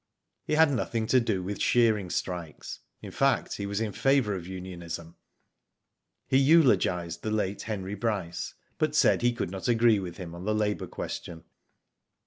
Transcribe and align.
He 0.45 0.53
had 0.55 0.71
nothing 0.71 1.05
to 1.05 1.19
do 1.19 1.43
with 1.43 1.61
shearing 1.61 2.09
strikes; 2.09 2.79
in 3.03 3.11
fact, 3.11 3.57
he 3.57 3.67
was 3.67 3.79
in 3.79 3.91
favour 3.91 4.33
of 4.33 4.47
unionism. 4.47 5.15
He 6.27 6.39
eulogised 6.39 7.21
the 7.21 7.29
late 7.29 7.61
Henry 7.61 7.93
Bryce, 7.93 8.55
but 8.79 8.95
said 8.95 9.21
he 9.21 9.31
could 9.31 9.51
not 9.51 9.67
agree 9.67 9.99
with 9.99 10.17
him 10.17 10.33
on 10.33 10.43
the 10.43 10.55
labour 10.55 10.87
question. 10.87 11.43